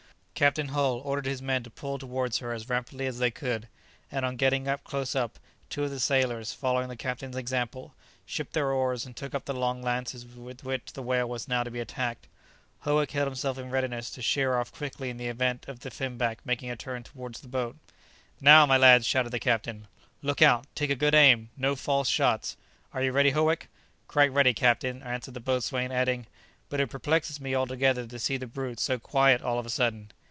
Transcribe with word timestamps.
Captain 0.33 0.69
Hull 0.69 0.95
ordered 1.05 1.27
his 1.27 1.39
men 1.39 1.61
to 1.61 1.69
pull 1.69 1.99
towards 1.99 2.39
her 2.39 2.51
as 2.51 2.67
rapidly 2.67 3.05
as 3.05 3.19
they 3.19 3.29
could, 3.29 3.67
and 4.11 4.25
on 4.25 4.37
getting 4.37 4.65
close 4.83 5.13
up, 5.15 5.37
two 5.69 5.83
of 5.83 5.91
the 5.91 5.99
sailors, 5.99 6.51
following 6.51 6.89
the 6.89 6.95
captain's 6.95 7.35
example, 7.35 7.93
shipped 8.25 8.53
their 8.53 8.71
oars 8.71 9.05
and 9.05 9.15
took 9.15 9.35
up 9.35 9.45
the 9.45 9.53
long 9.53 9.83
lances 9.83 10.25
with 10.25 10.63
which 10.63 10.93
the 10.93 11.03
whale 11.03 11.29
was 11.29 11.47
now 11.47 11.61
to 11.61 11.69
be 11.69 11.79
attacked. 11.79 12.27
Howick 12.79 13.11
held 13.11 13.27
himself 13.27 13.59
in 13.59 13.69
readiness 13.69 14.09
to 14.09 14.19
sheer 14.23 14.57
off 14.57 14.71
quickly 14.73 15.11
in 15.11 15.17
the 15.17 15.27
event 15.27 15.67
of 15.67 15.81
the 15.81 15.91
finback 15.91 16.43
making 16.43 16.71
a 16.71 16.75
turn 16.75 17.03
towards 17.03 17.41
the 17.41 17.47
boat. 17.47 17.75
"Now, 18.39 18.65
my 18.65 18.77
lads!" 18.77 19.05
shouted 19.05 19.29
the 19.29 19.39
captain. 19.39 19.85
"Look 20.23 20.41
out! 20.41 20.65
take 20.73 20.89
a 20.89 20.95
good 20.95 21.13
aim! 21.13 21.51
no 21.55 21.75
false 21.75 22.09
shots! 22.09 22.57
Are 22.95 23.03
you 23.03 23.11
ready, 23.11 23.29
Howick?" 23.29 23.69
"Quite 24.07 24.33
ready, 24.33 24.55
captain," 24.55 25.03
answered 25.03 25.35
the 25.35 25.39
boatswain, 25.39 25.91
adding, 25.91 26.25
"but 26.67 26.79
it 26.81 26.89
perplexes 26.89 27.39
me 27.39 27.53
altogether 27.53 28.07
to 28.07 28.17
see 28.17 28.37
the 28.37 28.47
brute 28.47 28.79
so 28.79 28.97
quiet 28.97 29.43
all 29.43 29.59
of 29.59 29.67
a 29.67 29.69
sudden." 29.69 30.09